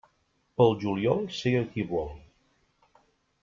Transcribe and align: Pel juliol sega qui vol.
Pel 0.61 0.71
juliol 0.83 1.21
sega 1.41 1.61
qui 1.77 1.87
vol. 1.95 2.11